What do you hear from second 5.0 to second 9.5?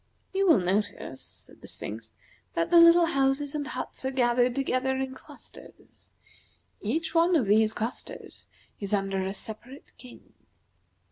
clusters. Each one of these clusters is under a